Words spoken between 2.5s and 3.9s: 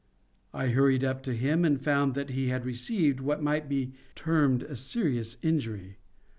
received what might